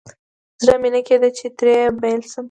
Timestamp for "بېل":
2.01-2.21